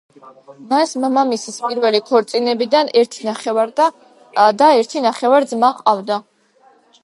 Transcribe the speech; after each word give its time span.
მას 0.69 0.95
მამამისის 1.03 1.59
პირველი 1.65 1.99
ქორწინებიდან 2.07 2.91
ერთი 3.03 3.29
ნახევარ-და 3.29 3.91
და 4.65 4.73
ერთი 4.81 5.07
ნახევარ-ძმა 5.09 5.75
ჰყავდა. 5.79 6.23